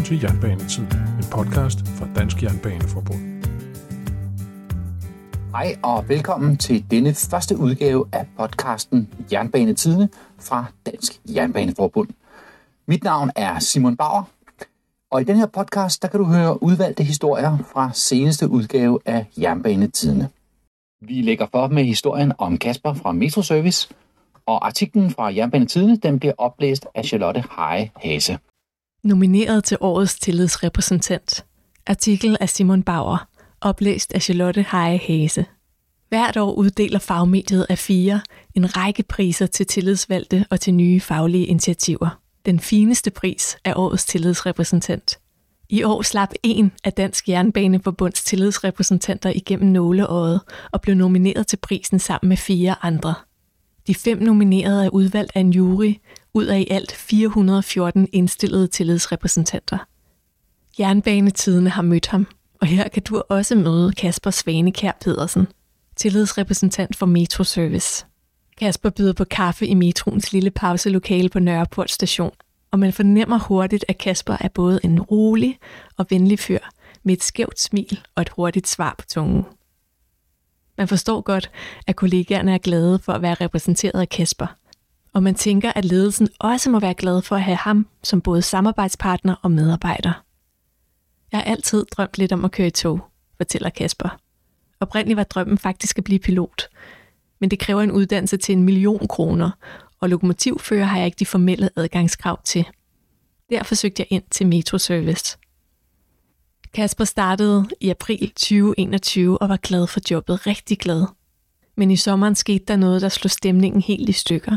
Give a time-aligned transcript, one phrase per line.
[0.00, 0.82] Velkommen til Jernbanetid,
[1.18, 3.20] en podcast fra Dansk Jernbaneforbund.
[5.50, 12.08] Hej og velkommen til denne første udgave af podcasten Jernbanetidene fra Dansk Jernbaneforbund.
[12.86, 14.22] Mit navn er Simon Bauer,
[15.10, 19.26] og i den her podcast der kan du høre udvalgte historier fra seneste udgave af
[19.38, 20.28] Jernbanetidene.
[21.00, 23.88] Vi lægger for med historien om Kasper fra Metroservice,
[24.46, 28.38] og artiklen fra Jernbanetidene den bliver oplæst af Charlotte Heje Hase.
[29.02, 31.44] Nomineret til årets tillidsrepræsentant.
[31.86, 33.28] Artikel af Simon Bauer.
[33.60, 35.44] Oplæst af Charlotte Heje Hase.
[36.08, 38.20] Hvert år uddeler fagmediet af fire
[38.54, 42.20] en række priser til tillidsvalgte og til nye faglige initiativer.
[42.46, 45.18] Den fineste pris er årets tillidsrepræsentant.
[45.68, 50.40] I år slap en af Dansk Jernbaneforbunds tillidsrepræsentanter igennem nåleåret
[50.72, 53.14] og blev nomineret til prisen sammen med fire andre.
[53.86, 55.94] De fem nominerede er udvalgt af en jury
[56.34, 59.78] ud af i alt 414 indstillede tillidsrepræsentanter.
[60.78, 62.26] Jernbanetidene har mødt ham,
[62.60, 65.48] og her kan du også møde Kasper Svanekær Pedersen,
[65.96, 68.06] tillidsrepræsentant for Metro Service.
[68.58, 72.32] Kasper byder på kaffe i metroens lille pauselokale på Nørreport station,
[72.70, 75.58] og man fornemmer hurtigt, at Kasper er både en rolig
[75.96, 76.58] og venlig fyr
[77.02, 79.44] med et skævt smil og et hurtigt svar på tungen.
[80.80, 81.50] Man forstår godt,
[81.86, 84.46] at kollegaerne er glade for at være repræsenteret af Kasper,
[85.12, 88.42] og man tænker, at ledelsen også må være glad for at have ham som både
[88.42, 90.12] samarbejdspartner og medarbejder.
[91.32, 93.00] Jeg har altid drømt lidt om at køre i tog,
[93.36, 94.18] fortæller Kasper.
[94.80, 96.68] Oprindeligt var drømmen faktisk at blive pilot,
[97.40, 99.50] men det kræver en uddannelse til en million kroner,
[100.00, 102.66] og lokomotivfører har jeg ikke de formelle adgangskrav til.
[103.50, 105.38] Derfor søgte jeg ind til Metro Service.
[106.72, 111.06] Kasper startede i april 2021 og var glad for jobbet, rigtig glad.
[111.76, 114.56] Men i sommeren skete der noget, der slog stemningen helt i stykker.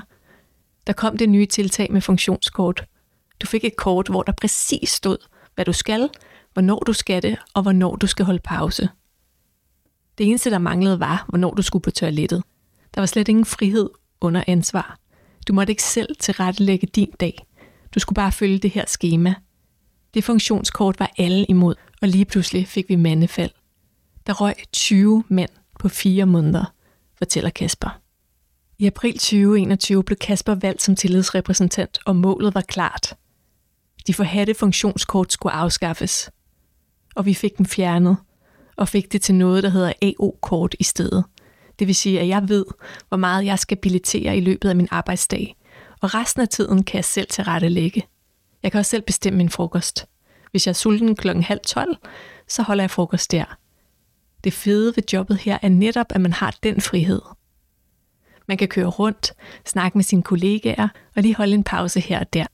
[0.88, 2.86] Der kom det nye tiltag med funktionskort.
[3.42, 5.18] Du fik et kort, hvor der præcis stod,
[5.56, 6.10] hvad du skal,
[6.54, 8.90] hvornår du skal det, og hvornår du skal holde pause.
[10.18, 12.44] Det eneste, der manglede, var, hvornår du skulle på toilettet.
[12.96, 13.90] Der var slet ingen frihed
[14.22, 14.98] under ansvar.
[15.48, 17.46] Du måtte ikke selv tilrettelægge din dag.
[17.96, 19.36] Du skulle bare følge det her schema.
[20.14, 23.52] Det funktionskort var alle imod, og lige pludselig fik vi mandefald.
[24.28, 25.50] Der røg 20 mænd
[25.80, 26.74] på fire måneder,
[27.18, 28.00] fortæller Kasper.
[28.80, 33.16] I april 2021 blev Kasper valgt som tillidsrepræsentant, og målet var klart.
[34.08, 36.32] De forhatte funktionskort skulle afskaffes.
[37.16, 38.18] Og vi fik dem fjernet,
[38.78, 41.24] og fik det til noget, der hedder AO-kort i stedet.
[41.80, 42.66] Det vil sige, at jeg ved,
[43.08, 45.56] hvor meget jeg skal billetere i løbet af min arbejdsdag,
[46.02, 48.04] og resten af tiden kan jeg selv tilrettelægge.
[48.64, 50.08] Jeg kan også selv bestemme min frokost.
[50.54, 51.98] Hvis jeg er sulten klokken halv 12,
[52.48, 53.58] så holder jeg frokost der.
[54.44, 57.22] Det fede ved jobbet her er netop, at man har den frihed.
[58.48, 59.34] Man kan køre rundt,
[59.66, 62.46] snakke med sine kollegaer og lige holde en pause her og der.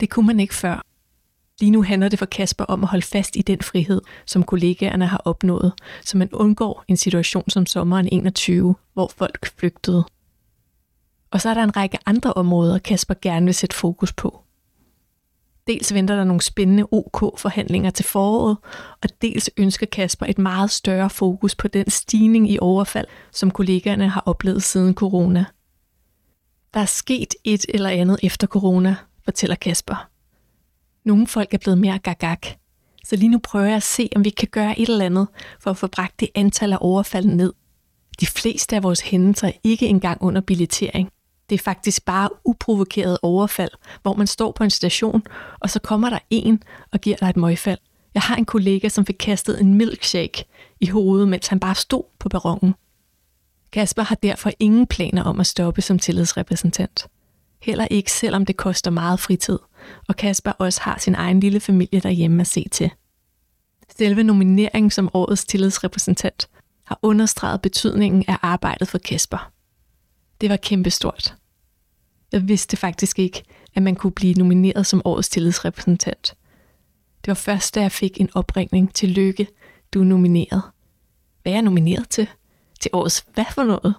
[0.00, 0.82] Det kunne man ikke før.
[1.60, 5.06] Lige nu handler det for Kasper om at holde fast i den frihed, som kollegaerne
[5.06, 5.72] har opnået,
[6.04, 10.04] så man undgår en situation som sommeren 21, hvor folk flygtede.
[11.30, 14.41] Og så er der en række andre områder, Kasper gerne vil sætte fokus på.
[15.66, 18.56] Dels venter der nogle spændende OK-forhandlinger til foråret,
[19.02, 24.08] og dels ønsker Kasper et meget større fokus på den stigning i overfald, som kollegaerne
[24.08, 25.44] har oplevet siden corona.
[26.74, 30.08] Der er sket et eller andet efter corona, fortæller Kasper.
[31.04, 32.46] Nogle folk er blevet mere gagak,
[33.04, 35.28] så lige nu prøver jeg at se, om vi kan gøre et eller andet
[35.60, 37.52] for at få bragt det antal af overfald ned.
[38.20, 41.10] De fleste af vores hændelser er ikke engang under billettering–
[41.52, 43.70] det er faktisk bare uprovokeret overfald,
[44.02, 45.22] hvor man står på en station,
[45.60, 47.78] og så kommer der en og giver dig et møgfald.
[48.14, 50.44] Jeg har en kollega, som fik kastet en milkshake
[50.80, 52.74] i hovedet, mens han bare stod på perronen.
[53.72, 57.06] Kasper har derfor ingen planer om at stoppe som tillidsrepræsentant.
[57.62, 59.58] Heller ikke selvom det koster meget fritid,
[60.08, 62.90] og Kasper også har sin egen lille familie derhjemme at se til.
[63.98, 66.48] Selve nomineringen som årets tillidsrepræsentant
[66.84, 69.52] har understreget betydningen af arbejdet for Kasper.
[70.40, 71.36] Det var kæmpestort.
[72.32, 73.42] Jeg vidste faktisk ikke,
[73.74, 76.34] at man kunne blive nomineret som årets tillidsrepræsentant.
[77.24, 79.46] Det var først, da jeg fik en opringning til lykke,
[79.94, 80.62] du er nomineret.
[81.42, 82.28] Hvad er jeg nomineret til?
[82.80, 83.94] Til årets hvad for noget?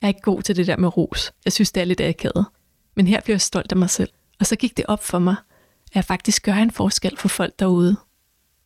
[0.00, 1.32] Jeg er ikke god til det der med ros.
[1.44, 2.46] Jeg synes, det er lidt akavet.
[2.94, 4.10] Men her bliver jeg stolt af mig selv.
[4.40, 5.36] Og så gik det op for mig,
[5.90, 7.96] at jeg faktisk gør en forskel for folk derude.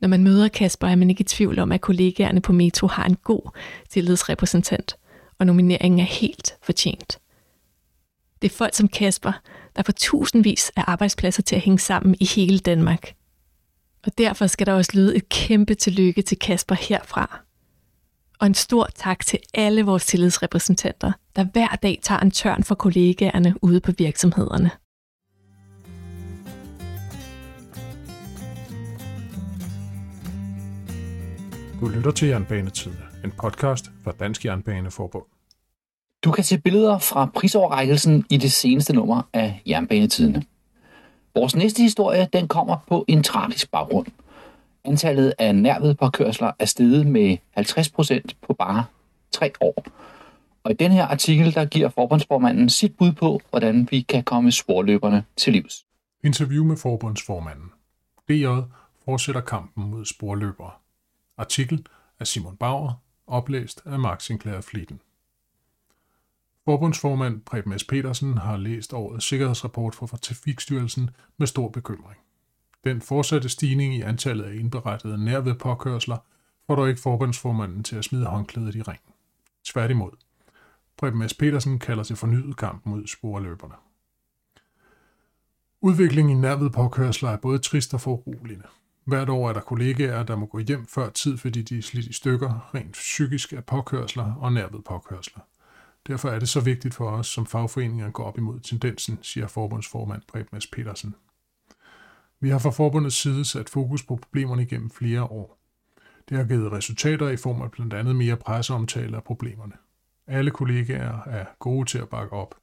[0.00, 3.04] Når man møder Kasper, er man ikke i tvivl om, at kollegaerne på Metro har
[3.04, 3.50] en god
[3.90, 4.96] tillidsrepræsentant,
[5.38, 7.18] og nomineringen er helt fortjent.
[8.46, 9.32] Det er folk som Kasper,
[9.76, 13.14] der får tusindvis af arbejdspladser til at hænge sammen i hele Danmark.
[14.06, 17.40] Og derfor skal der også lyde et kæmpe tillykke til Kasper herfra.
[18.40, 22.74] Og en stor tak til alle vores tillidsrepræsentanter, der hver dag tager en tørn for
[22.74, 24.70] kollegaerne ude på virksomhederne.
[31.80, 32.92] Du lytter til Jernbanetid,
[33.24, 35.35] en podcast fra Dansk Jernbaneforbund.
[36.26, 40.44] Du kan se billeder fra prisoverrækkelsen i det seneste nummer af Jernbanetidene.
[41.34, 44.06] Vores næste historie den kommer på en tragisk baggrund.
[44.84, 48.84] Antallet af nærvedpåkørsler er steget med 50 procent på bare
[49.30, 49.84] tre år.
[50.64, 54.52] Og i den her artikel, der giver forbundsformanden sit bud på, hvordan vi kan komme
[54.52, 55.86] sporløberne til livs.
[56.24, 57.70] Interview med forbundsformanden.
[58.28, 58.46] DJ
[59.04, 60.70] fortsætter kampen mod sporløbere.
[61.38, 61.86] Artikel
[62.20, 62.92] af Simon Bauer,
[63.26, 65.00] oplæst af Max Sinclair Flitten.
[66.68, 67.84] Forbundsformand Preben S.
[67.84, 72.20] Petersen har læst årets sikkerhedsrapport fra Trafikstyrelsen med stor bekymring.
[72.84, 76.16] Den fortsatte stigning i antallet af indberettede nærved påkørsler
[76.66, 79.12] får dog ikke forbundsformanden til at smide håndklædet i ringen.
[79.64, 80.10] Tværtimod.
[80.98, 81.34] Preben S.
[81.34, 83.74] Petersen kalder til fornyet kamp mod sporløberne.
[85.80, 88.66] Udviklingen i nærved påkørsler er både trist og foruroligende.
[89.04, 92.06] Hvert år er der kollegaer, der må gå hjem før tid, fordi de er slidt
[92.06, 95.40] i stykker, rent psykisk af påkørsler og nærved påkørsler.
[96.06, 99.46] Derfor er det så vigtigt for os som fagforeninger at gå op imod tendensen, siger
[99.46, 100.66] forbundsformand Preben S.
[100.66, 101.14] Petersen.
[102.40, 105.58] Vi har fra forbundets side sat fokus på problemerne igennem flere år.
[106.28, 109.72] Det har givet resultater i form af blandt andet mere presseomtale af problemerne.
[110.26, 112.54] Alle kollegaer er gode til at bakke op.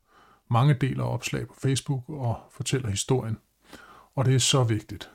[0.49, 3.37] Mange deler opslag på Facebook og fortæller historien.
[4.15, 5.11] Og det er så vigtigt.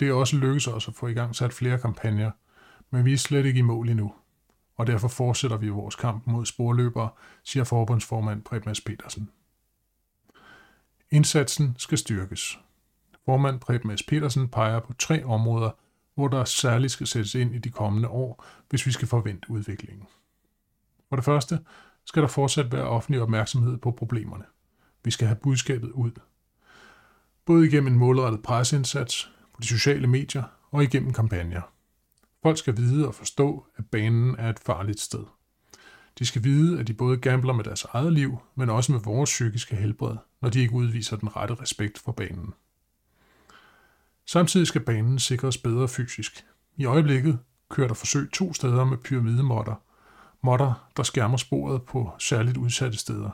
[0.00, 2.30] Det er også lykkedes os at få i gang sat flere kampagner,
[2.90, 4.12] men vi er slet ikke i mål endnu.
[4.80, 7.08] Og derfor fortsætter vi vores kamp mod sporløbere,
[7.44, 8.80] siger forbundsformand Preben S.
[8.80, 9.30] Petersen.
[11.10, 12.58] Indsatsen skal styrkes.
[13.24, 14.02] Formand Preben S.
[14.02, 15.70] Petersen peger på tre områder,
[16.14, 20.06] hvor der særligt skal sættes ind i de kommende år, hvis vi skal forvente udviklingen.
[21.08, 21.58] For det første
[22.04, 24.44] skal der fortsat være offentlig opmærksomhed på problemerne.
[25.04, 26.12] Vi skal have budskabet ud.
[27.44, 31.62] Både igennem en målrettet presseindsats, på de sociale medier og igennem kampagner.
[32.42, 35.24] Folk skal vide og forstå, at banen er et farligt sted.
[36.18, 39.30] De skal vide, at de både gambler med deres eget liv, men også med vores
[39.30, 42.54] psykiske helbred, når de ikke udviser den rette respekt for banen.
[44.26, 46.44] Samtidig skal banen sikres bedre fysisk.
[46.76, 47.38] I øjeblikket
[47.68, 49.74] kører der forsøg to steder med pyramidemotter.
[50.42, 53.30] Motter, der skærmer sporet på særligt udsatte steder.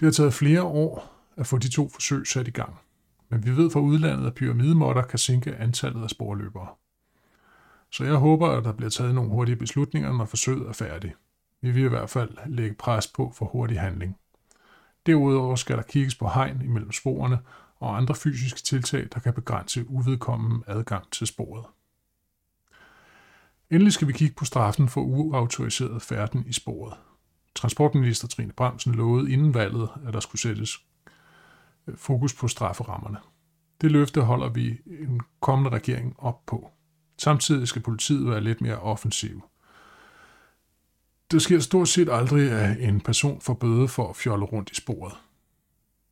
[0.00, 2.80] Det har taget flere år at få de to forsøg sat i gang.
[3.28, 6.68] Men vi ved fra udlandet, at pyramidemotter kan sænke antallet af sporløbere.
[7.92, 11.14] Så jeg håber, at der bliver taget nogle hurtige beslutninger, når forsøget er færdigt.
[11.60, 14.16] Vi vil i hvert fald lægge pres på for hurtig handling.
[15.06, 17.38] Derudover skal der kigges på hegn imellem sporene
[17.76, 21.64] og andre fysiske tiltag, der kan begrænse uvedkommende adgang til sporet.
[23.70, 26.94] Endelig skal vi kigge på straffen for uautoriseret færden i sporet.
[27.54, 30.78] Transportminister Trine Bremsen lovede inden valget, at der skulle sættes
[31.86, 33.18] øh, fokus på strafferammerne.
[33.80, 36.70] Det løfte holder vi en kommende regering op på.
[37.20, 39.42] Samtidig skal politiet være lidt mere offensiv.
[41.30, 44.74] Det sker stort set aldrig, at en person får bøde for at fjolle rundt i
[44.74, 45.14] sporet.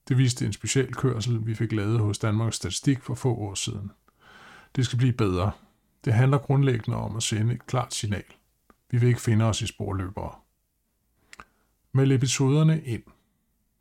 [0.08, 3.90] Det viste en specialkørsel, vi fik lavet hos Danmarks Statistik for få år siden.
[4.76, 5.50] Det skal blive bedre.
[6.04, 8.24] Det handler grundlæggende om at sende et klart signal.
[8.90, 10.34] Vi vil ikke finde os i sporløbere.
[11.92, 13.02] Meld episoderne ind.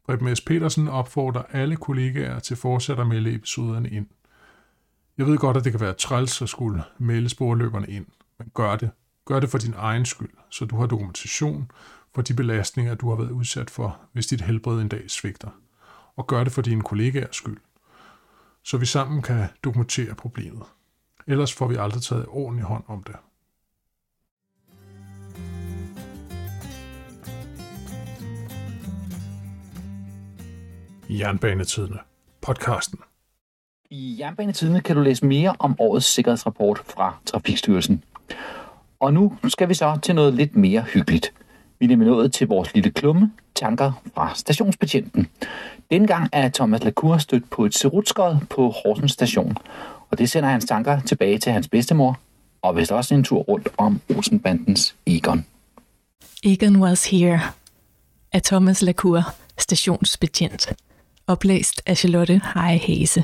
[0.05, 0.41] Preben S.
[0.41, 4.07] Petersen opfordrer alle kollegaer til fortsat at melde episoderne ind.
[5.17, 8.05] Jeg ved godt, at det kan være træls at skulle melde sporløberne ind,
[8.39, 8.89] men gør det.
[9.25, 11.71] Gør det for din egen skyld, så du har dokumentation
[12.15, 15.49] for de belastninger, du har været udsat for, hvis dit helbred en dag svigter.
[16.15, 17.57] Og gør det for dine kollegaers skyld,
[18.63, 20.63] så vi sammen kan dokumentere problemet.
[21.27, 23.15] Ellers får vi aldrig taget ordentlig hånd om det.
[31.09, 31.99] Jernbanetidene.
[32.41, 32.99] Podcasten.
[33.89, 38.03] I Jernbanetidene kan du læse mere om årets sikkerhedsrapport fra Trafikstyrelsen.
[38.99, 41.33] Og nu skal vi så til noget lidt mere hyggeligt.
[41.79, 45.27] Vi er nemlig nået til vores lille klumme, tanker fra stationsbetjenten.
[45.91, 49.57] Dengang er Thomas Lacour stødt på et serutskod på Horsens station,
[50.09, 52.19] og det sender hans tanker tilbage til hans bedstemor,
[52.61, 55.45] og vist også en tur rundt om Olsenbandens Egon.
[56.43, 57.41] Egon was here
[58.31, 59.23] af Thomas Lacour,
[59.57, 60.73] stationsbetjent.
[61.27, 63.23] Oplæst af Charlotte Heje Hase.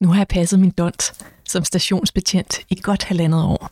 [0.00, 1.12] Nu har jeg passet min dont
[1.48, 3.70] som stationsbetjent i godt halvandet år.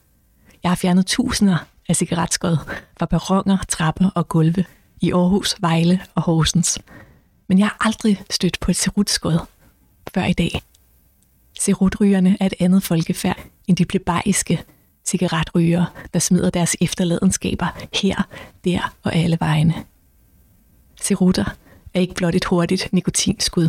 [0.62, 2.56] Jeg har fjernet tusinder af cigaretskod
[2.99, 4.64] fra perroner, trapper og gulve
[5.00, 6.78] i Aarhus, Vejle og Horsens.
[7.49, 9.38] Men jeg har aldrig stødt på et serutskod
[10.14, 10.62] før i dag.
[11.61, 14.62] Serutrygerne er et andet folkefærd end de plebeiske
[15.04, 17.66] cigaretryger, der smider deres efterladenskaber
[18.02, 18.28] her,
[18.64, 19.75] der og alle vegne.
[21.00, 21.45] Serutter
[21.95, 23.68] er ikke blot et hurtigt nikotinskud.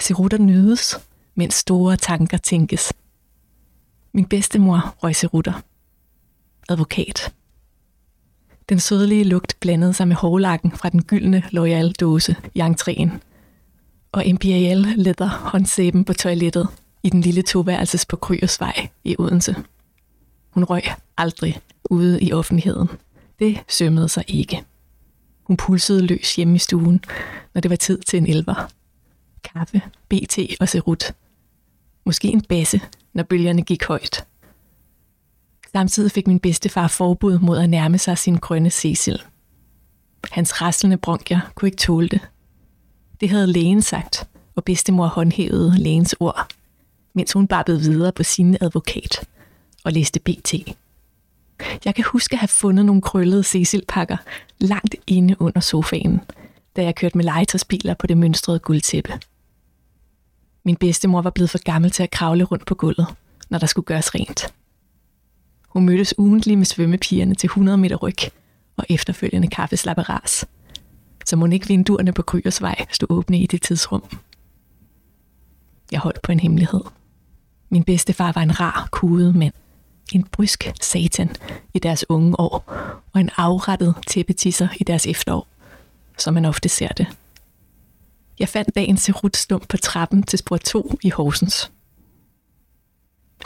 [0.00, 0.98] Serutter nydes,
[1.38, 2.92] mens store tanker tænkes.
[4.12, 5.62] Min bedstemor røg rutter.
[6.68, 7.34] Advokat.
[8.68, 13.10] Den sødlige lugt blandede sig med hårlakken fra den gyldne loyal dåse i entréen.
[14.12, 16.68] Og Imperial leder håndsæben på toilettet
[17.02, 19.56] i den lille toværelses på Kryersvej i Odense.
[20.50, 20.82] Hun røg
[21.16, 22.88] aldrig ude i offentligheden.
[23.38, 24.64] Det sømmede sig ikke.
[25.42, 27.04] Hun pulsede løs hjemme i stuen,
[27.54, 28.70] når det var tid til en elver.
[29.44, 31.12] Kaffe, BT og serut.
[32.08, 32.80] Måske en basse,
[33.12, 34.26] når bølgerne gik højt.
[35.72, 39.22] Samtidig fik min bedstefar forbud mod at nærme sig sin grønne Cecil.
[40.30, 42.20] Hans raslende bronkier kunne ikke tåle det.
[43.20, 46.46] Det havde lægen sagt, og bedstemor håndhævede lægens ord,
[47.14, 49.28] mens hun babbede videre på sin advokat
[49.84, 50.54] og læste BT.
[51.84, 54.16] Jeg kan huske at have fundet nogle krøllede Cecil-pakker
[54.58, 56.20] langt inde under sofaen,
[56.76, 59.20] da jeg kørte med legetøjsbiler på det mønstrede guldtæppe.
[60.68, 63.06] Min bedstemor var blevet for gammel til at kravle rundt på gulvet,
[63.48, 64.54] når der skulle gøres rent.
[65.68, 68.16] Hun mødtes ugentlig med svømmepigerne til 100 meter ryg
[68.76, 70.46] og efterfølgende kaffeslapperas.
[71.24, 74.02] Så må ikke vinduerne på Kryersvej stå åbne i det tidsrum.
[75.92, 76.84] Jeg holdt på en hemmelighed.
[77.68, 79.54] Min bedstefar var en rar, kudet mand.
[80.12, 81.30] En brysk satan
[81.74, 82.64] i deres unge år,
[83.12, 85.46] og en afrettet tæppetisser i deres efterår,
[86.18, 87.06] som man ofte ser det.
[88.38, 91.72] Jeg fandt dagens serutstump på trappen til spor 2 i Horsens.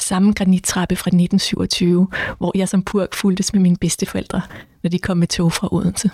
[0.00, 2.08] Samme granittrappe fra 1927,
[2.38, 4.42] hvor jeg som purk fuldtes med mine bedsteforældre,
[4.82, 6.10] når de kom med tog fra Odense.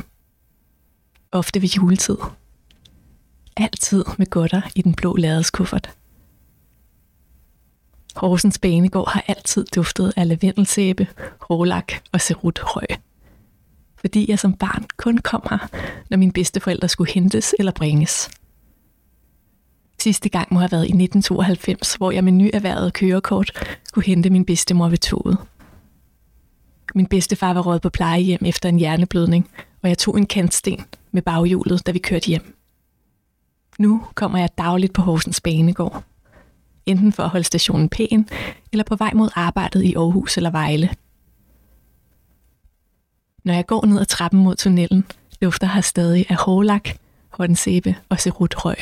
[1.32, 2.16] Ofte ved juletid.
[3.56, 5.90] Altid med godter i den blå ladeskuffert.
[8.16, 11.06] Horsens Banegård har altid duftet af lavendelsæbe,
[11.40, 12.86] hårlak og serutrøg.
[13.96, 15.68] Fordi jeg som barn kun kom her,
[16.10, 18.30] når mine bedsteforældre skulle hentes eller bringes.
[20.00, 23.50] Sidste gang må have været i 1992, hvor jeg med nyerhvervet kørekort
[23.84, 25.38] skulle hente min bedstemor ved toget.
[26.94, 29.50] Min bedstefar var råd på plejehjem efter en hjerneblødning,
[29.82, 32.56] og jeg tog en kantsten med baghjulet, da vi kørte hjem.
[33.78, 36.04] Nu kommer jeg dagligt på Horsens Banegård.
[36.86, 38.28] Enten for at holde stationen pæn,
[38.72, 40.90] eller på vej mod arbejdet i Aarhus eller Vejle.
[43.44, 45.04] Når jeg går ned ad trappen mod tunnelen,
[45.40, 46.88] lufter her stadig af hårlak,
[47.28, 48.76] håndsæbe og serutrøg.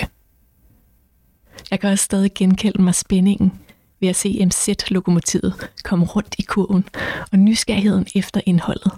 [1.71, 3.53] Jeg kan også stadig genkende mig spændingen
[4.01, 6.89] ved at se MZ-lokomotivet komme rundt i kurven
[7.33, 8.93] og nysgerrigheden efter indholdet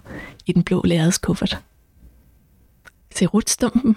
[0.46, 1.58] i den blå lærredskuffert.
[3.14, 3.96] Serutstumpen.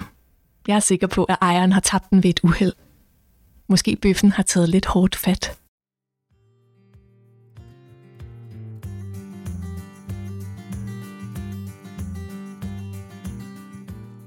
[0.68, 2.74] Jeg er sikker på, at ejeren har tabt den ved et uheld.
[3.68, 5.58] Måske bøffen har taget lidt hårdt fat.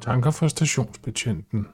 [0.01, 1.67] Tanker fra stationsbetjenten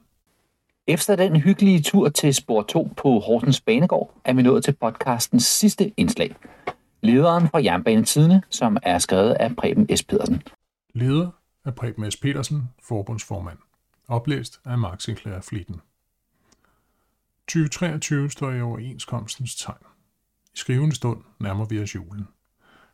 [0.91, 5.45] efter den hyggelige tur til spor 2 på Horsens Banegård, er vi nået til podcastens
[5.45, 6.37] sidste indslag.
[7.01, 10.03] Lederen fra Jernbanetidene, som er skrevet af Preben S.
[10.03, 10.43] Pedersen.
[10.95, 11.31] Leder
[11.65, 12.17] af Preben S.
[12.17, 13.59] Pedersen, forbundsformand.
[14.09, 15.81] Oplæst af Mark Sinclair Flitten.
[17.49, 19.83] 2023 står i overenskomstens tegn.
[20.55, 22.29] I skrivende stund nærmer vi os julen.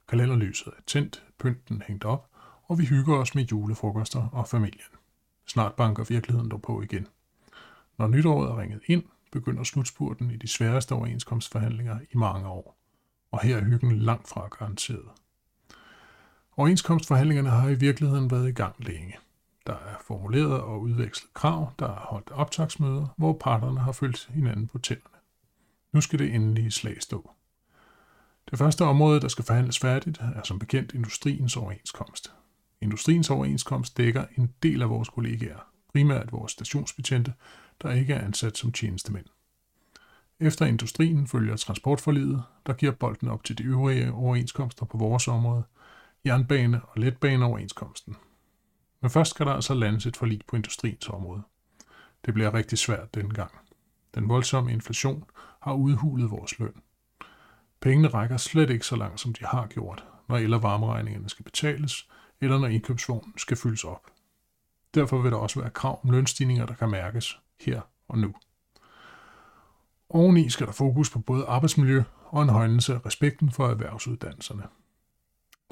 [0.08, 2.30] Kalenderlyset er tændt, pynten hængt op,
[2.68, 4.92] og vi hygger os med julefrokoster og familien.
[5.46, 7.06] Snart banker virkeligheden dog på igen.
[7.98, 12.76] Når nytåret er ringet ind, begynder slutspurten i de sværeste overenskomstforhandlinger i mange år.
[13.30, 15.10] Og her er hyggen langt fra garanteret.
[16.56, 19.16] Overenskomstforhandlingerne har i virkeligheden været i gang længe.
[19.66, 24.66] Der er formuleret og udvekslet krav, der er holdt optagsmøder, hvor parterne har følt hinanden
[24.66, 25.16] på tænderne.
[25.92, 27.30] Nu skal det endelige slag stå.
[28.50, 32.32] Det første område, der skal forhandles færdigt, er som bekendt industriens overenskomst.
[32.80, 37.32] Industriens overenskomst dækker en del af vores kollegaer, primært vores stationsbetjente,
[37.83, 39.26] der ikke er ansat som tjenestemænd.
[40.40, 45.64] Efter industrien følger transportforlidet, der giver bolden op til de øvrige overenskomster på vores område,
[46.28, 48.16] jernbane- og letbaneoverenskomsten.
[49.00, 51.42] Men først skal der altså landes et forlig på industriens område.
[52.25, 53.52] Det bliver rigtig svært denne gang.
[54.14, 55.25] Den voldsomme inflation
[55.61, 56.83] har udhulet vores løn.
[57.80, 61.45] Pengene rækker slet ikke så langt, som de har gjort, når el- og varmeregningerne skal
[61.45, 62.09] betales,
[62.40, 64.06] eller når indkøbsvognen skal fyldes op.
[64.95, 68.34] Derfor vil der også være krav om lønstigninger, der kan mærkes, her og nu.
[70.08, 74.62] Oveni skal der fokus på både arbejdsmiljø og en højnelse af respekten for erhvervsuddannelserne.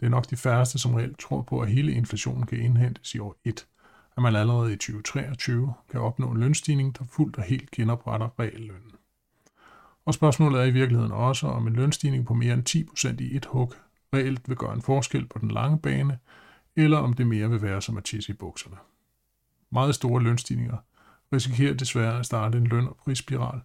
[0.00, 3.18] Det er nok de færreste, som reelt tror på, at hele inflationen kan indhentes i
[3.18, 3.66] år 1,
[4.16, 8.92] at man allerede i 2023 kan opnå en lønstigning, der fuldt og helt genopretter reallønnen.
[10.04, 12.88] Og spørgsmålet er i virkeligheden også, om en lønstigning på mere end
[13.18, 13.74] 10% i et hug
[14.14, 16.18] reelt vil gøre en forskel på den lange bane,
[16.76, 18.76] eller om det mere vil være som at tisse i bukserne.
[19.70, 20.76] Meget store lønstigninger
[21.34, 23.60] risikerer desværre at starte en løn- og prisspiral,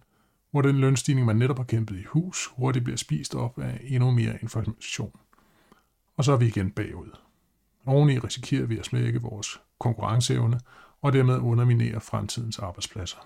[0.50, 4.10] hvor den lønstigning, man netop har kæmpet i hus, hurtigt bliver spist op af endnu
[4.10, 5.12] mere inflation.
[6.16, 7.16] Og så er vi igen bagud.
[7.86, 10.60] Oveni risikerer vi at smække vores konkurrenceevne
[11.02, 13.18] og dermed underminere fremtidens arbejdspladser.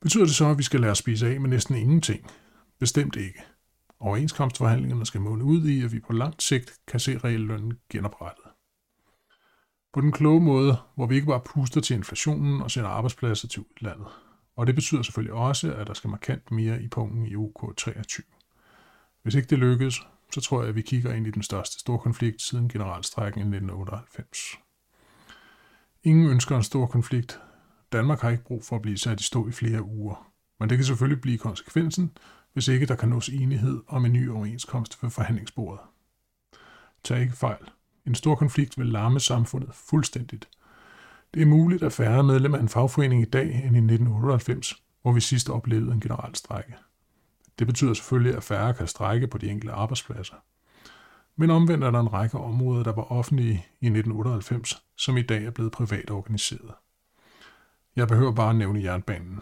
[0.00, 2.30] Betyder det så, at vi skal lade os spise af med næsten ingenting?
[2.78, 3.42] Bestemt ikke.
[4.00, 8.45] Overenskomstforhandlingerne skal måne ud i, at vi på langt sigt kan se reellønnen genoprettet.
[9.96, 13.64] På den kloge måde, hvor vi ikke bare puster til inflationen og sender arbejdspladser til
[13.70, 14.06] udlandet.
[14.56, 18.22] Og det betyder selvfølgelig også, at der skal markant mere i punkten i OK23.
[19.22, 21.98] Hvis ikke det lykkes, så tror jeg, at vi kigger ind i den største store
[21.98, 24.38] konflikt siden generalstrækken i 1998.
[26.02, 27.40] Ingen ønsker en stor konflikt.
[27.92, 30.32] Danmark har ikke brug for at blive sat i stå i flere uger.
[30.60, 32.16] Men det kan selvfølgelig blive konsekvensen,
[32.52, 35.80] hvis ikke der kan nås enighed om en ny overenskomst ved forhandlingsbordet.
[37.04, 37.70] Tag ikke fejl.
[38.06, 40.48] En stor konflikt vil larme samfundet fuldstændigt.
[41.34, 45.12] Det er muligt at færre medlemmer af en fagforening i dag end i 1998, hvor
[45.12, 46.74] vi sidst oplevede en generalstrække.
[47.58, 50.34] Det betyder selvfølgelig, at færre kan strække på de enkelte arbejdspladser.
[51.36, 55.44] Men omvendt er der en række områder, der var offentlige i 1998, som i dag
[55.44, 56.72] er blevet privat organiseret.
[57.96, 59.40] Jeg behøver bare at nævne jernbanen.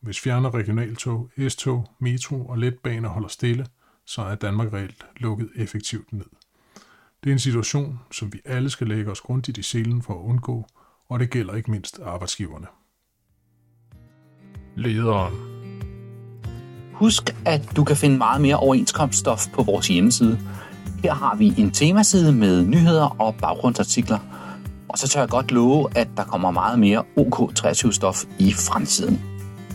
[0.00, 3.66] Hvis fjerner regionaltog, S-tog, metro og letbaner holder stille,
[4.04, 6.26] så er Danmark reelt lukket effektivt ned.
[7.24, 10.24] Det er en situation, som vi alle skal lægge os grundigt i selen for at
[10.24, 10.66] undgå,
[11.08, 12.66] og det gælder ikke mindst arbejdsgiverne.
[14.76, 15.34] Lederen
[17.00, 20.38] Husk, at du kan finde meget mere overenskomststof på vores hjemmeside.
[21.02, 24.18] Her har vi en temaside med nyheder og baggrundsartikler.
[24.88, 29.22] Og så tør jeg godt love, at der kommer meget mere OK23-stof i fremtiden.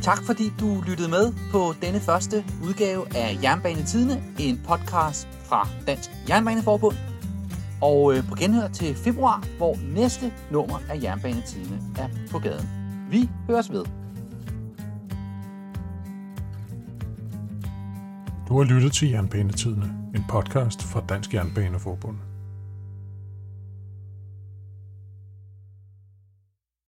[0.01, 6.09] Tak fordi du lyttede med på denne første udgave af Jernbanetidene, en podcast fra Dansk
[6.29, 6.95] Jernbaneforbund.
[7.81, 12.69] Og øh, på genhør til februar, hvor næste nummer af Jernbanetidene er på gaden.
[13.11, 13.85] Vi høres ved.
[18.47, 22.17] Du har lyttet til Jernbanetidene, en podcast fra Dansk Jernbaneforbund.